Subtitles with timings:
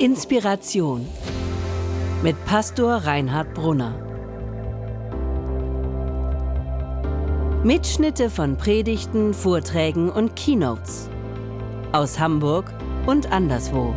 [0.00, 1.08] Inspiration
[2.22, 3.96] mit Pastor Reinhard Brunner.
[7.64, 11.10] Mitschnitte von Predigten, Vorträgen und Keynotes
[11.90, 12.72] aus Hamburg
[13.06, 13.92] und anderswo.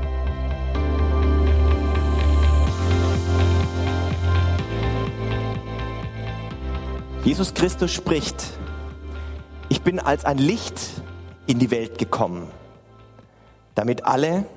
[7.23, 8.43] Jesus Christus spricht,
[9.70, 10.81] ich bin als ein Licht
[11.45, 12.47] in die Welt gekommen,
[13.75, 14.47] damit alle,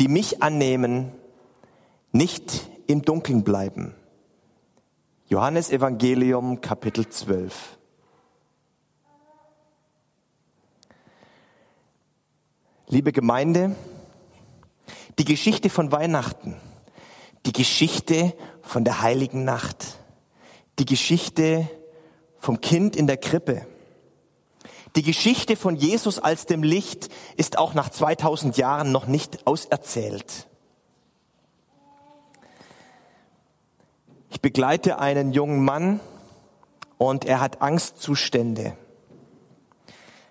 [0.00, 1.12] die mich annehmen,
[2.10, 3.94] nicht im Dunkeln bleiben.
[5.28, 7.76] Johannes Evangelium Kapitel 12.
[12.88, 13.76] Liebe Gemeinde,
[15.18, 16.56] die Geschichte von Weihnachten,
[17.44, 19.98] die Geschichte von der heiligen Nacht,
[20.78, 21.68] die Geschichte
[22.38, 23.66] vom Kind in der Krippe,
[24.96, 30.48] die Geschichte von Jesus als dem Licht ist auch nach 2000 Jahren noch nicht auserzählt.
[34.30, 36.00] Ich begleite einen jungen Mann
[36.98, 38.76] und er hat Angstzustände.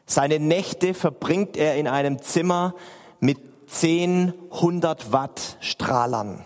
[0.05, 2.75] Seine Nächte verbringt er in einem Zimmer
[3.19, 6.43] mit 10, 100 Watt Strahlern.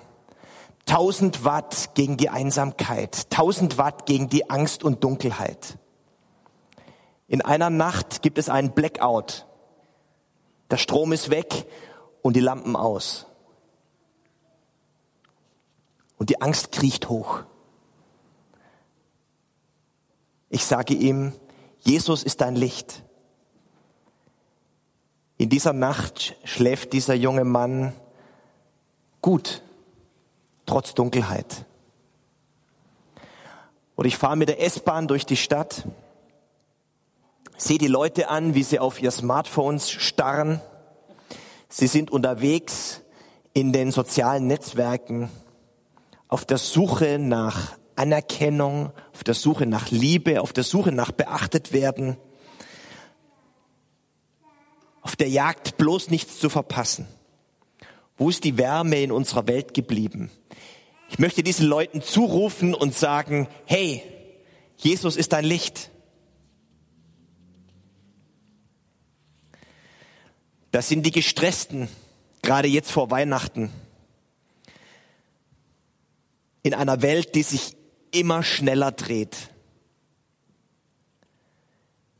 [0.88, 5.78] 1000 Watt gegen die Einsamkeit, 1000 Watt gegen die Angst und Dunkelheit.
[7.34, 9.48] In einer Nacht gibt es einen Blackout.
[10.70, 11.66] Der Strom ist weg
[12.22, 13.26] und die Lampen aus.
[16.20, 17.42] Und die Angst kriecht hoch.
[20.52, 21.34] Ich sage ihm,
[21.80, 23.02] Jesus ist dein Licht.
[25.38, 27.94] In dieser Nacht schläft dieser junge Mann
[29.24, 29.64] gut,
[30.68, 31.66] trotz Dunkelheit.
[33.96, 35.88] Oder ich fahre mit der S-Bahn durch die Stadt
[37.64, 40.60] Sehe die Leute an, wie sie auf ihr Smartphones starren.
[41.70, 43.00] Sie sind unterwegs
[43.54, 45.30] in den sozialen Netzwerken
[46.28, 51.72] auf der Suche nach Anerkennung, auf der Suche nach Liebe, auf der Suche nach beachtet
[51.72, 52.18] werden,
[55.02, 57.08] auf der Jagd bloß nichts zu verpassen.
[58.18, 60.32] Wo ist die Wärme in unserer Welt geblieben?
[61.08, 64.04] Ich möchte diesen Leuten zurufen und sagen, hey,
[64.76, 65.92] Jesus ist dein Licht.
[70.74, 71.88] Das sind die Gestressten,
[72.42, 73.70] gerade jetzt vor Weihnachten.
[76.64, 77.78] In einer Welt, die sich
[78.10, 79.52] immer schneller dreht,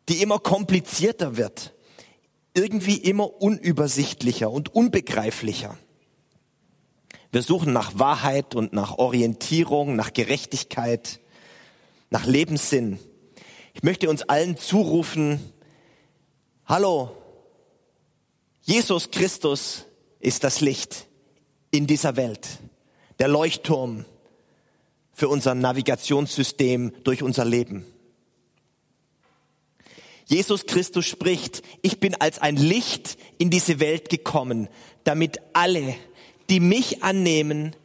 [0.08, 1.74] die immer komplizierter wird,
[2.54, 5.76] irgendwie immer unübersichtlicher und unbegreiflicher.
[7.32, 11.22] Wir suchen nach Wahrheit und nach Orientierung, nach Gerechtigkeit,
[12.12, 13.00] nach Lebenssinn.
[13.74, 15.40] Ich möchte uns allen zurufen,
[16.68, 17.18] hallo,
[18.64, 19.86] Jesus Christus
[20.22, 21.08] ist das Licht
[21.70, 22.48] in dieser Welt,
[23.20, 24.06] der Leuchtturm
[25.12, 27.86] für unser Navigationssystem durch unser Leben.
[30.26, 34.70] Jesus Christus spricht, ich bin als ein Licht in diese Welt gekommen,
[35.04, 35.96] damit alle,
[36.50, 37.76] die mich annehmen,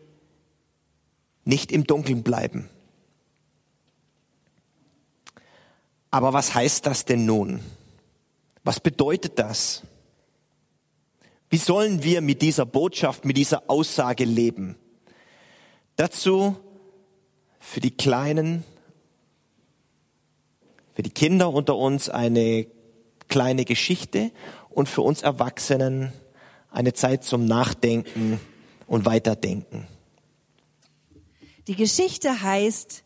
[1.44, 2.71] nicht im Dunkeln bleiben.
[6.12, 7.61] Aber was heißt das denn nun?
[8.62, 9.83] Was bedeutet das?
[11.51, 14.77] Wie sollen wir mit dieser Botschaft, mit dieser Aussage leben?
[15.97, 16.57] Dazu
[17.59, 18.65] für die Kleinen,
[20.95, 22.67] für die Kinder unter uns eine
[23.29, 24.31] kleine Geschichte
[24.71, 26.13] und für uns Erwachsenen
[26.71, 28.41] eine Zeit zum Nachdenken
[28.87, 29.87] und Weiterdenken.
[31.67, 33.05] Die Geschichte heißt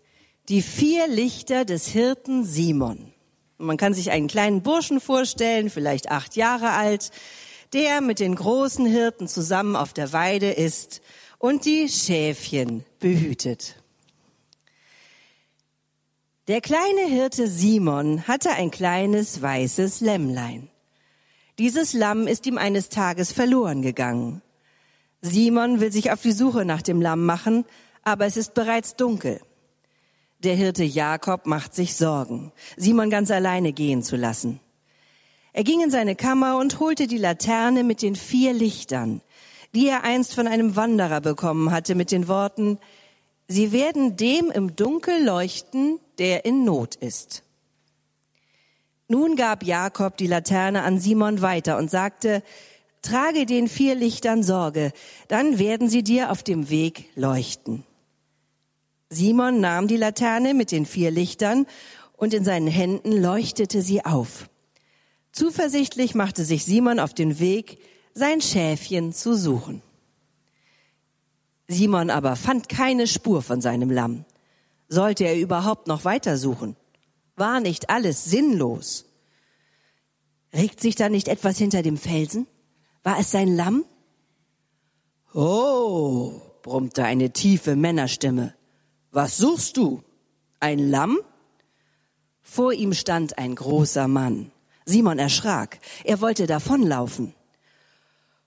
[0.49, 3.13] Die vier Lichter des Hirten Simon.
[3.59, 7.13] Man kann sich einen kleinen Burschen vorstellen, vielleicht acht Jahre alt,
[7.73, 11.01] der mit den großen Hirten zusammen auf der Weide ist
[11.39, 13.77] und die Schäfchen behütet.
[16.49, 20.69] Der kleine Hirte Simon hatte ein kleines weißes Lämmlein.
[21.59, 24.43] Dieses Lamm ist ihm eines Tages verloren gegangen.
[25.21, 27.65] Simon will sich auf die Suche nach dem Lamm machen,
[28.03, 29.41] aber es ist bereits dunkel.
[30.41, 34.59] Der Hirte Jakob macht sich Sorgen, Simon ganz alleine gehen zu lassen.
[35.53, 39.21] Er ging in seine Kammer und holte die Laterne mit den vier Lichtern,
[39.75, 42.79] die er einst von einem Wanderer bekommen hatte, mit den Worten,
[43.49, 47.43] Sie werden dem im Dunkel leuchten, der in Not ist.
[49.09, 52.43] Nun gab Jakob die Laterne an Simon weiter und sagte,
[53.03, 54.93] Trage den vier Lichtern Sorge,
[55.29, 57.85] dann werden sie dir auf dem Weg leuchten.
[59.11, 61.67] Simon nahm die Laterne mit den vier Lichtern
[62.17, 64.49] und in seinen Händen leuchtete sie auf.
[65.33, 67.79] Zuversichtlich machte sich Simon auf den Weg,
[68.15, 69.83] sein Schäfchen zu suchen.
[71.69, 74.27] Simon aber fand keine Spur von seinem Lamm.
[74.89, 76.77] Sollte er überhaupt noch weitersuchen?
[77.35, 79.07] War nicht alles sinnlos?
[80.53, 82.47] Regt sich da nicht etwas hinter dem Felsen?
[83.03, 83.87] War es sein Lamm?
[85.33, 88.55] Oh, brummte eine tiefe Männerstimme.
[89.11, 90.03] Was suchst du?
[90.61, 91.19] Ein Lamm?
[92.43, 94.52] Vor ihm stand ein großer Mann.
[94.85, 95.79] Simon erschrak.
[96.05, 97.35] Er wollte davonlaufen.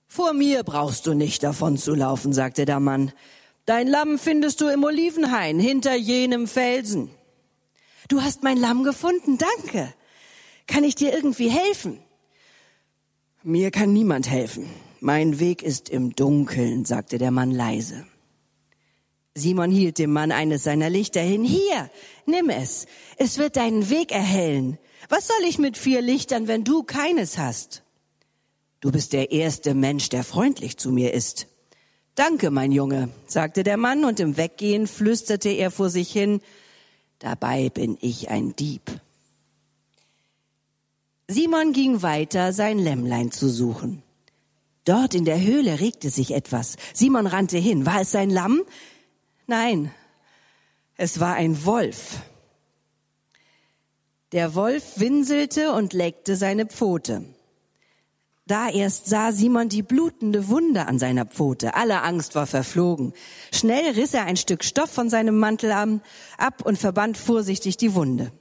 [0.08, 3.12] Vor mir brauchst du nicht davonzulaufen, sagte der Mann.
[3.66, 7.10] Dein Lamm findest du im Olivenhain hinter jenem Felsen.
[8.08, 9.94] Du hast mein Lamm gefunden, danke.
[10.68, 12.00] Kann ich dir irgendwie helfen?
[13.44, 14.70] Mir kann niemand helfen.
[15.00, 18.06] Mein Weg ist im Dunkeln, sagte der Mann leise.
[19.36, 21.44] Simon hielt dem Mann eines seiner Lichter hin.
[21.44, 21.90] Hier,
[22.26, 22.86] nimm es.
[23.18, 24.78] Es wird deinen Weg erhellen.
[25.10, 27.84] Was soll ich mit vier Lichtern, wenn du keines hast?
[28.80, 31.48] Du bist der erste Mensch, der freundlich zu mir ist.
[32.16, 36.40] Danke, mein Junge, sagte der Mann, und im Weggehen flüsterte er vor sich hin,
[37.20, 39.02] dabei bin ich ein Dieb.
[41.28, 44.04] Simon ging weiter, sein Lämmlein zu suchen.
[44.86, 46.78] Dort in der Höhle regte sich etwas.
[46.94, 47.88] Simon rannte hin.
[47.88, 48.62] War es sein Lamm?
[49.48, 49.92] Nein,
[50.96, 52.20] es war ein Wolf.
[54.36, 57.24] Der Wolf winselte und leckte seine Pfote.
[58.46, 61.74] Da erst sah Simon die blutende Wunde an seiner Pfote.
[61.74, 63.14] Alle Angst war verflogen.
[63.54, 68.34] Schnell riss er ein Stück Stoff von seinem Mantel ab und verband vorsichtig die Wunde.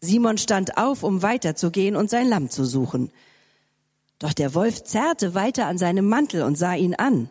[0.00, 3.12] Simon stand auf, um weiterzugehen und sein Lamm zu suchen.
[4.18, 7.28] Doch der Wolf zerrte weiter an seinem Mantel und sah ihn an.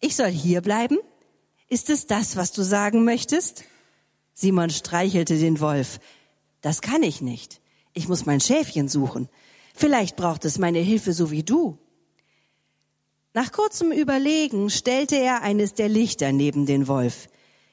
[0.00, 0.98] Ich soll hier bleiben?
[1.68, 3.62] Ist es das, was du sagen möchtest?
[4.32, 6.00] Simon streichelte den Wolf.
[6.64, 7.60] Das kann ich nicht.
[7.92, 9.28] Ich muss mein Schäfchen suchen.
[9.74, 11.76] Vielleicht braucht es meine Hilfe so wie du.
[13.34, 17.28] Nach kurzem Überlegen stellte er eines der Lichter neben den Wolf.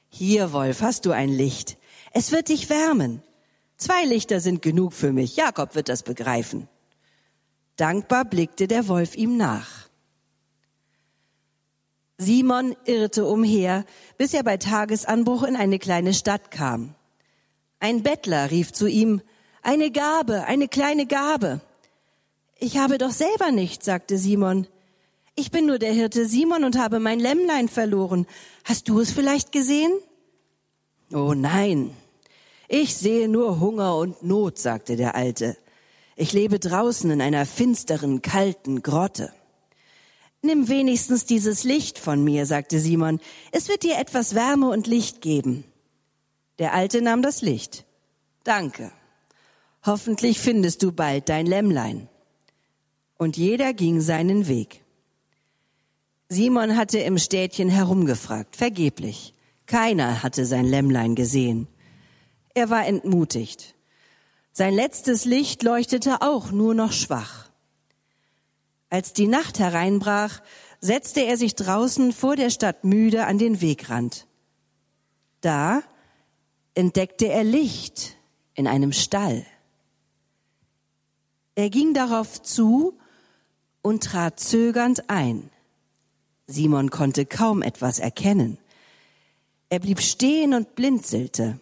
[0.09, 1.77] Hier, Wolf, hast du ein Licht.
[2.11, 3.23] Es wird dich wärmen.
[3.77, 5.37] Zwei Lichter sind genug für mich.
[5.37, 6.67] Jakob wird das begreifen.
[7.77, 9.87] Dankbar blickte der Wolf ihm nach.
[12.17, 13.85] Simon irrte umher,
[14.17, 16.93] bis er bei Tagesanbruch in eine kleine Stadt kam.
[17.81, 19.21] Ein Bettler rief zu ihm,
[19.63, 21.61] eine Gabe, eine kleine Gabe.
[22.59, 24.67] Ich habe doch selber nichts, sagte Simon.
[25.35, 28.27] Ich bin nur der Hirte Simon und habe mein Lämmlein verloren.
[28.65, 29.91] Hast du es vielleicht gesehen?
[31.11, 31.91] Oh nein,
[32.67, 35.57] ich sehe nur Hunger und Not, sagte der Alte.
[36.15, 39.33] Ich lebe draußen in einer finsteren, kalten Grotte.
[40.43, 43.19] Nimm wenigstens dieses Licht von mir, sagte Simon.
[43.51, 45.63] Es wird dir etwas Wärme und Licht geben.
[46.59, 47.85] Der Alte nahm das Licht.
[48.43, 48.91] Danke.
[49.85, 52.07] Hoffentlich findest du bald dein Lämmlein.
[53.17, 54.83] Und jeder ging seinen Weg.
[56.29, 59.33] Simon hatte im Städtchen herumgefragt, vergeblich.
[59.65, 61.67] Keiner hatte sein Lämmlein gesehen.
[62.53, 63.75] Er war entmutigt.
[64.51, 67.49] Sein letztes Licht leuchtete auch nur noch schwach.
[68.89, 70.41] Als die Nacht hereinbrach,
[70.81, 74.27] setzte er sich draußen vor der Stadt müde an den Wegrand.
[75.39, 75.83] Da
[76.75, 78.17] entdeckte er Licht
[78.53, 79.45] in einem Stall.
[81.55, 82.97] Er ging darauf zu
[83.81, 85.49] und trat zögernd ein.
[86.47, 88.57] Simon konnte kaum etwas erkennen.
[89.69, 91.59] Er blieb stehen und blinzelte.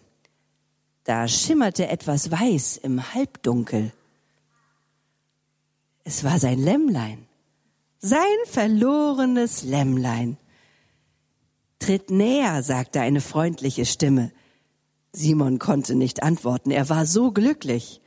[1.04, 3.92] Da schimmerte etwas weiß im Halbdunkel.
[6.04, 7.26] Es war sein Lämmlein,
[7.98, 10.38] sein verlorenes Lämmlein.
[11.78, 14.32] Tritt näher, sagte eine freundliche Stimme.
[15.12, 18.00] Simon konnte nicht antworten, er war so glücklich.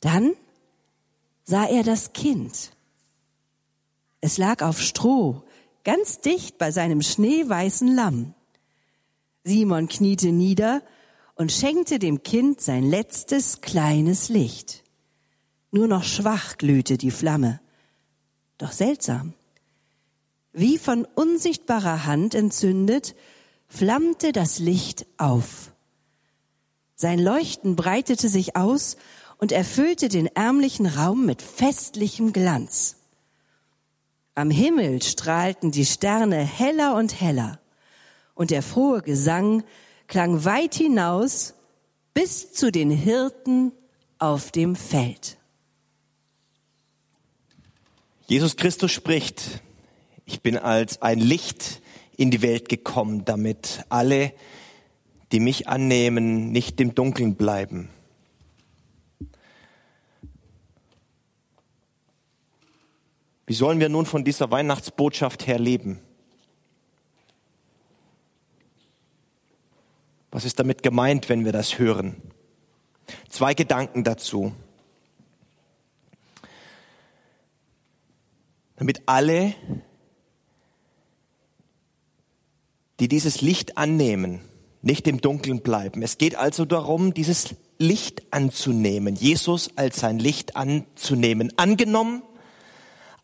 [0.00, 0.32] Dann
[1.44, 2.72] sah er das Kind.
[4.20, 5.42] Es lag auf Stroh,
[5.84, 8.34] ganz dicht bei seinem schneeweißen Lamm.
[9.44, 10.82] Simon kniete nieder
[11.36, 14.84] und schenkte dem Kind sein letztes kleines Licht.
[15.70, 17.60] Nur noch schwach glühte die Flamme.
[18.58, 19.34] Doch seltsam.
[20.52, 23.14] Wie von unsichtbarer Hand entzündet,
[23.68, 25.72] flammte das Licht auf.
[27.00, 28.96] Sein Leuchten breitete sich aus
[29.36, 32.96] und erfüllte den ärmlichen Raum mit festlichem Glanz.
[34.34, 37.60] Am Himmel strahlten die Sterne heller und heller,
[38.34, 39.62] und der frohe Gesang
[40.08, 41.54] klang weit hinaus
[42.14, 43.70] bis zu den Hirten
[44.18, 45.38] auf dem Feld.
[48.26, 49.62] Jesus Christus spricht,
[50.24, 51.80] ich bin als ein Licht
[52.16, 54.32] in die Welt gekommen, damit alle,
[55.32, 57.90] die mich annehmen, nicht im Dunkeln bleiben.
[63.46, 66.00] Wie sollen wir nun von dieser Weihnachtsbotschaft her leben?
[70.30, 72.20] Was ist damit gemeint, wenn wir das hören?
[73.30, 74.52] Zwei Gedanken dazu.
[78.76, 79.54] Damit alle,
[83.00, 84.42] die dieses Licht annehmen,
[84.82, 86.02] nicht im Dunkeln bleiben.
[86.02, 91.52] Es geht also darum, dieses Licht anzunehmen, Jesus als sein Licht anzunehmen.
[91.56, 92.22] Angenommen,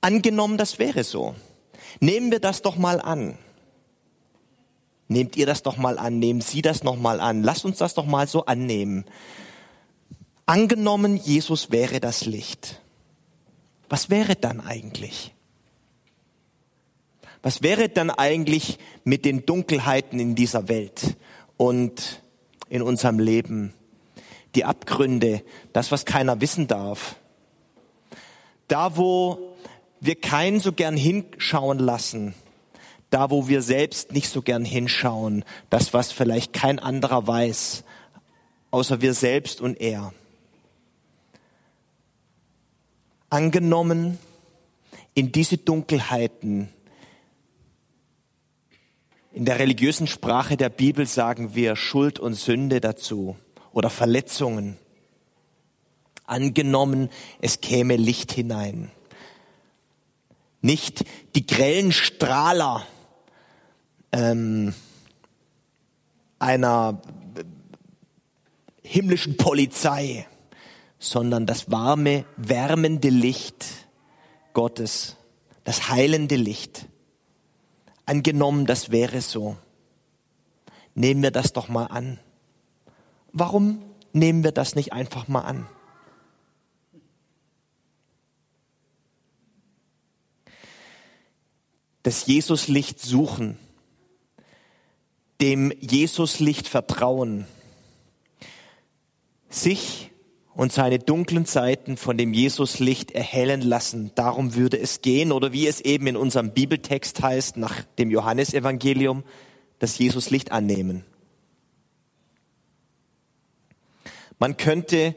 [0.01, 1.35] angenommen, das wäre so.
[2.01, 3.39] Nehmen wir das doch mal an.
[5.09, 7.43] Nehmt ihr das doch mal an, nehmen Sie das noch mal an.
[7.43, 9.05] Lasst uns das doch mal so annehmen.
[10.47, 12.81] Angenommen, Jesus wäre das Licht.
[13.89, 15.35] Was wäre dann eigentlich?
[17.43, 21.17] Was wäre dann eigentlich mit den Dunkelheiten in dieser Welt
[21.57, 22.23] und
[22.69, 23.73] in unserem Leben?
[24.55, 25.43] Die Abgründe,
[25.73, 27.17] das, was keiner wissen darf.
[28.69, 29.57] Da, wo
[30.01, 32.35] wir keinen so gern hinschauen lassen,
[33.11, 37.85] da wo wir selbst nicht so gern hinschauen, das was vielleicht kein anderer weiß,
[38.71, 40.13] außer wir selbst und er.
[43.31, 44.19] Angenommen,
[45.15, 46.69] in diese Dunkelheiten,
[49.35, 53.37] in der religiösen Sprache der Bibel sagen wir Schuld und Sünde dazu
[53.73, 54.79] oder Verletzungen.
[56.25, 57.11] Angenommen,
[57.41, 58.93] es käme Licht hinein.
[60.63, 62.87] Nicht die grellen Strahler
[64.13, 64.73] ähm,
[66.39, 67.03] einer
[68.83, 70.29] himmlischen Polizei,
[71.01, 73.67] sondern das warme, wärmende Licht
[74.53, 75.17] Gottes,
[75.65, 76.87] das heilende Licht.
[78.07, 79.57] Angenommen, das wäre so.
[80.95, 82.19] Nehmen wir das doch mal an.
[83.33, 83.83] Warum
[84.13, 85.67] nehmen wir das nicht einfach mal an?
[92.03, 93.59] Das Jesuslicht suchen
[95.41, 97.47] dem Jesuslicht vertrauen,
[99.51, 100.11] sich
[100.55, 104.13] und seine dunklen Seiten von dem Jesuslicht erhellen lassen.
[104.15, 109.25] Darum würde es gehen, oder wie es eben in unserem Bibeltext heißt, nach dem Johannesevangelium,
[109.81, 111.05] das Jesuslicht annehmen.
[114.39, 115.17] Man könnte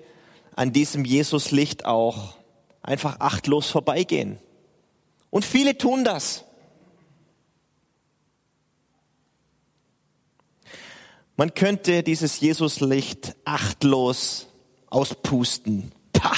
[0.56, 2.36] an diesem Jesuslicht auch
[2.82, 4.40] einfach achtlos vorbeigehen.
[5.30, 6.46] Und viele tun das.
[11.36, 14.48] Man könnte dieses Jesuslicht achtlos
[14.88, 15.92] auspusten.
[16.14, 16.36] Pah!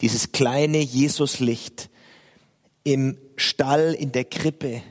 [0.00, 1.90] Dieses kleine Jesuslicht
[2.84, 4.82] im Stall, in der Krippe,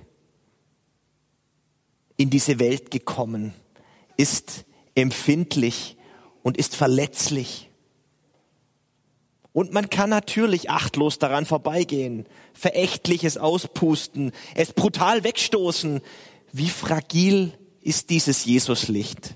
[2.17, 3.53] in diese Welt gekommen,
[4.17, 4.65] ist
[4.95, 5.97] empfindlich
[6.43, 7.69] und ist verletzlich.
[9.51, 16.01] Und man kann natürlich achtlos daran vorbeigehen, verächtliches auspusten, es brutal wegstoßen,
[16.51, 19.35] wie fragil ist dieses Jesuslicht?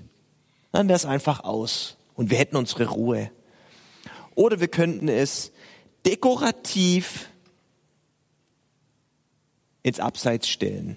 [0.74, 3.30] Dann wäre es einfach aus und wir hätten unsere Ruhe.
[4.34, 5.52] Oder wir könnten es
[6.04, 7.30] dekorativ
[9.84, 10.96] ins Abseits stellen.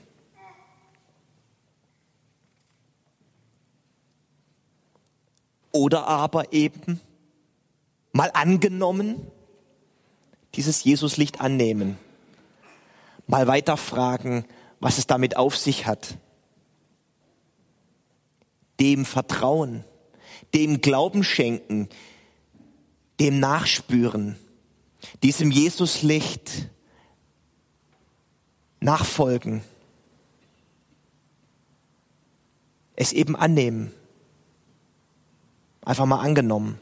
[5.72, 7.00] Oder aber eben
[8.13, 9.27] mal angenommen,
[10.55, 12.00] dieses Jesuslicht annehmen.
[13.27, 14.43] Mal weiter fragen,
[14.79, 16.17] was es damit auf sich hat.
[18.79, 19.84] Dem Vertrauen,
[20.53, 21.89] dem Glauben schenken,
[23.19, 24.38] dem Nachspüren,
[25.24, 26.69] diesem Jesuslicht
[28.79, 29.62] nachfolgen,
[32.96, 33.91] es eben annehmen,
[35.81, 36.79] einfach mal angenommen.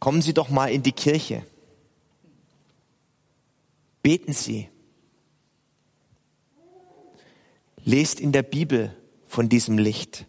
[0.00, 1.44] Kommen Sie doch mal in die Kirche.
[4.02, 4.68] Beten Sie.
[7.86, 8.94] Lest in der Bibel
[9.28, 10.26] von diesem Licht.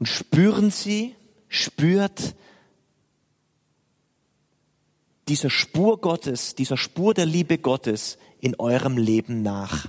[0.00, 1.14] Und spüren Sie,
[1.48, 2.34] spürt
[5.28, 9.86] dieser Spur Gottes, dieser Spur der Liebe Gottes in eurem Leben nach.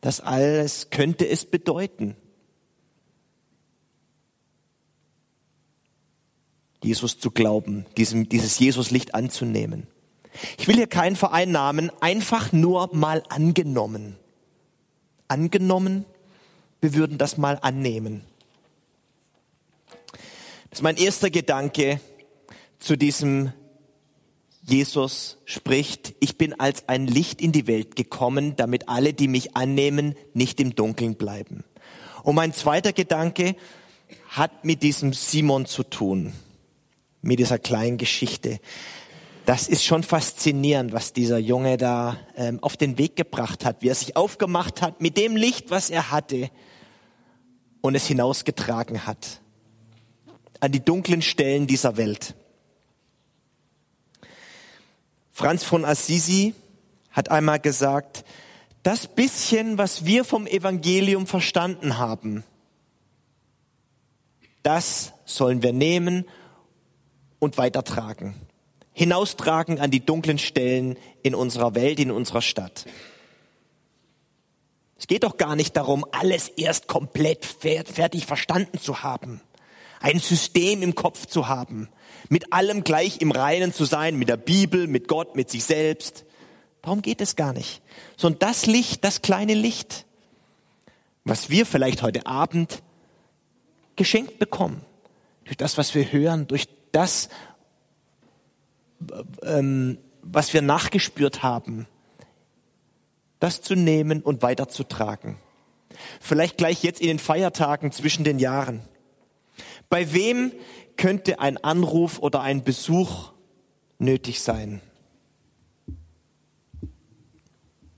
[0.00, 2.16] Das alles könnte es bedeuten.
[6.82, 9.86] Jesus zu glauben, diesem, dieses Jesuslicht anzunehmen.
[10.58, 14.16] Ich will hier keinen vereinnahmen, einfach nur mal angenommen.
[15.26, 16.04] Angenommen,
[16.80, 18.22] wir würden das mal annehmen.
[20.70, 22.00] Das ist mein erster Gedanke
[22.78, 23.52] zu diesem
[24.62, 29.56] Jesus spricht, ich bin als ein Licht in die Welt gekommen, damit alle, die mich
[29.56, 31.64] annehmen, nicht im Dunkeln bleiben.
[32.22, 33.56] Und mein zweiter Gedanke
[34.28, 36.34] hat mit diesem Simon zu tun
[37.22, 38.60] mit dieser kleinen Geschichte.
[39.48, 43.88] Das ist schon faszinierend, was dieser Junge da ähm, auf den Weg gebracht hat, wie
[43.88, 46.50] er sich aufgemacht hat mit dem Licht, was er hatte
[47.80, 49.40] und es hinausgetragen hat
[50.60, 52.34] an die dunklen Stellen dieser Welt.
[55.30, 56.52] Franz von Assisi
[57.10, 58.26] hat einmal gesagt,
[58.82, 62.44] das bisschen, was wir vom Evangelium verstanden haben,
[64.62, 66.26] das sollen wir nehmen
[67.38, 68.34] und weitertragen
[68.98, 72.84] hinaustragen an die dunklen Stellen in unserer Welt, in unserer Stadt.
[74.98, 79.40] Es geht doch gar nicht darum, alles erst komplett fertig verstanden zu haben,
[80.00, 81.88] ein System im Kopf zu haben,
[82.28, 86.24] mit allem gleich im Reinen zu sein, mit der Bibel, mit Gott, mit sich selbst.
[86.82, 87.80] Darum geht es gar nicht.
[88.16, 90.06] Sondern das Licht, das kleine Licht,
[91.22, 92.82] was wir vielleicht heute Abend
[93.94, 94.84] geschenkt bekommen,
[95.44, 97.28] durch das, was wir hören, durch das,
[99.42, 101.86] ähm, was wir nachgespürt haben,
[103.40, 105.36] das zu nehmen und weiterzutragen.
[106.20, 108.82] Vielleicht gleich jetzt in den Feiertagen zwischen den Jahren.
[109.88, 110.52] Bei wem
[110.96, 113.32] könnte ein Anruf oder ein Besuch
[113.98, 114.80] nötig sein?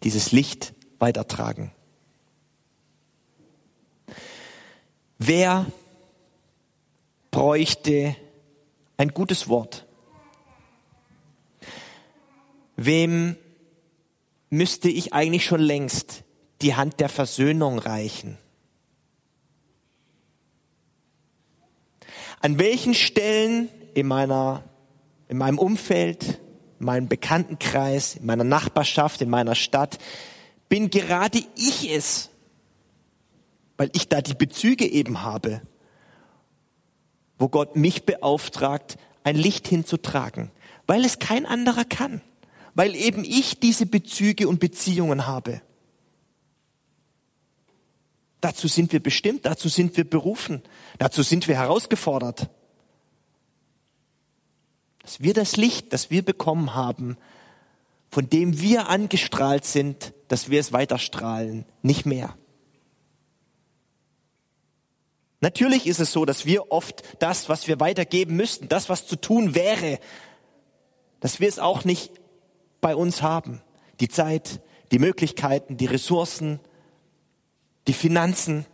[0.03, 1.73] Dieses Licht weitertragen.
[5.19, 5.67] Wer
[7.31, 8.17] bräuchte
[8.97, 9.87] ein gutes Wort?
[12.83, 13.37] Wem
[14.49, 16.25] müsste ich eigentlich schon längst
[16.63, 18.39] die Hand der Versöhnung reichen?
[22.41, 24.65] An welchen Stellen in meiner,
[25.29, 26.41] in meinem Umfeld,
[26.79, 29.99] in meinem Bekanntenkreis, in meiner Nachbarschaft, in meiner Stadt
[30.71, 32.31] bin gerade ich es,
[33.77, 35.61] weil ich da die Bezüge eben habe,
[37.39, 40.51] wo Gott mich beauftragt, ein Licht hinzutragen,
[40.87, 42.23] weil es kein anderer kann
[42.75, 45.63] weil eben ich diese Bezüge und Beziehungen habe.
[48.41, 50.63] Dazu sind wir bestimmt, dazu sind wir berufen,
[50.99, 52.49] dazu sind wir herausgefordert.
[55.03, 57.17] Dass wir das Licht, das wir bekommen haben,
[58.11, 62.37] von dem wir angestrahlt sind, dass wir es weiterstrahlen, nicht mehr.
[65.41, 69.17] Natürlich ist es so, dass wir oft das, was wir weitergeben müssten, das, was zu
[69.17, 69.99] tun wäre,
[71.21, 72.20] dass wir es auch nicht
[72.81, 73.61] bei uns haben.
[74.01, 74.61] Die Zeit,
[74.93, 76.61] die Möglichkeiten, die Ressourcen,
[77.87, 78.67] die Finanzen.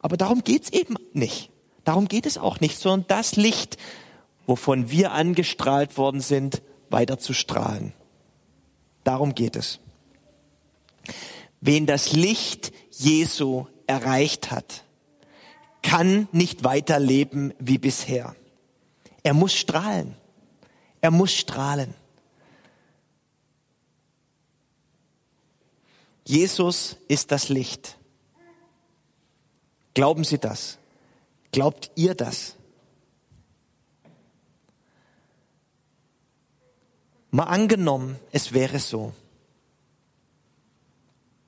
[0.00, 1.50] Aber darum geht's eben nicht.
[1.84, 3.78] Darum geht es auch nicht, sondern das Licht,
[4.46, 7.92] wovon wir angestrahlt worden sind, weiter zu strahlen.
[9.04, 9.80] Darum geht es.
[11.60, 14.84] Wen das Licht Jesu erreicht hat,
[15.82, 18.36] kann nicht weiterleben wie bisher.
[19.22, 20.14] Er muss strahlen.
[21.00, 21.94] Er muss strahlen.
[26.28, 27.96] Jesus ist das Licht.
[29.94, 30.76] Glauben Sie das?
[31.52, 32.54] Glaubt ihr das?
[37.30, 39.14] Mal angenommen, es wäre so.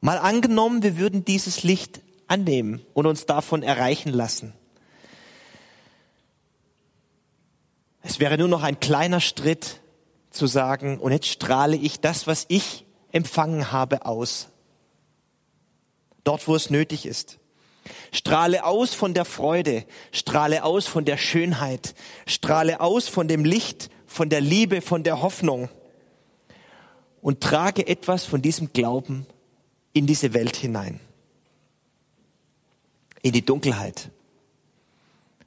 [0.00, 4.54] Mal angenommen, wir würden dieses Licht annehmen und uns davon erreichen lassen.
[8.00, 9.82] Es wäre nur noch ein kleiner Schritt
[10.30, 14.48] zu sagen, und jetzt strahle ich das, was ich empfangen habe, aus
[16.24, 17.38] dort wo es nötig ist.
[18.12, 21.94] Strahle aus von der Freude, strahle aus von der Schönheit,
[22.26, 25.68] strahle aus von dem Licht, von der Liebe, von der Hoffnung
[27.22, 29.26] und trage etwas von diesem Glauben
[29.92, 31.00] in diese Welt hinein,
[33.22, 34.10] in die Dunkelheit,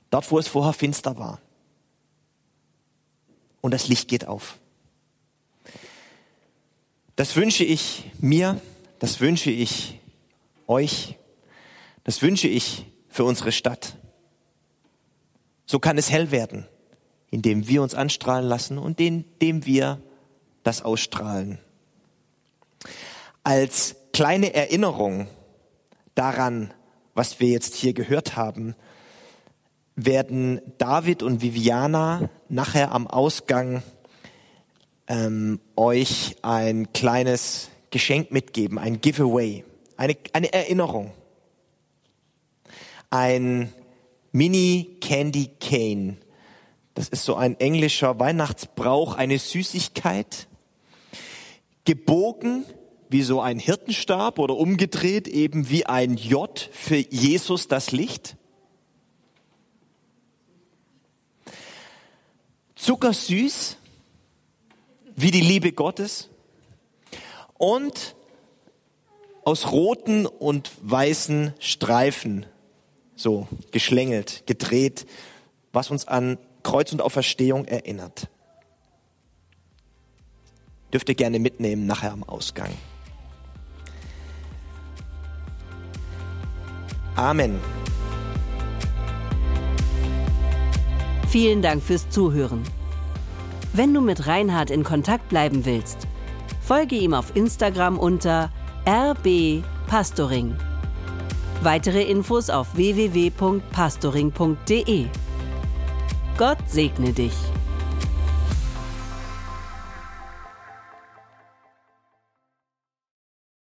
[0.09, 1.39] dort wo es vorher finster war.
[3.61, 4.59] Und das Licht geht auf.
[7.15, 8.59] Das wünsche ich mir,
[8.99, 9.99] das wünsche ich
[10.73, 11.17] euch.
[12.03, 13.95] Das wünsche ich für unsere Stadt.
[15.65, 16.67] So kann es hell werden,
[17.29, 20.01] indem wir uns anstrahlen lassen und indem wir
[20.63, 21.59] das ausstrahlen.
[23.43, 25.27] Als kleine Erinnerung
[26.15, 26.73] daran,
[27.13, 28.75] was wir jetzt hier gehört haben,
[29.95, 33.83] werden David und Viviana nachher am Ausgang
[35.07, 39.63] ähm, euch ein kleines Geschenk mitgeben, ein Giveaway
[39.97, 41.11] eine, eine Erinnerung.
[43.09, 43.73] Ein
[44.31, 46.17] Mini Candy Cane.
[46.95, 50.47] Das ist so ein englischer Weihnachtsbrauch, eine Süßigkeit.
[51.85, 52.65] Gebogen
[53.09, 58.37] wie so ein Hirtenstab oder umgedreht eben wie ein J für Jesus das Licht.
[62.75, 63.77] Zuckersüß,
[65.15, 66.29] wie die Liebe Gottes
[67.53, 68.15] und
[69.45, 72.45] aus roten und weißen Streifen,
[73.15, 75.05] so geschlängelt, gedreht,
[75.71, 78.29] was uns an Kreuz und Auferstehung erinnert.
[80.91, 82.69] Dürft ihr gerne mitnehmen nachher am Ausgang.
[87.15, 87.59] Amen.
[91.27, 92.63] Vielen Dank fürs Zuhören.
[93.73, 96.07] Wenn du mit Reinhard in Kontakt bleiben willst,
[96.61, 98.51] folge ihm auf Instagram unter
[98.85, 100.55] rbpastoring.
[101.61, 105.05] Weitere Infos auf www.pastoring.de.
[106.37, 107.33] Gott segne dich.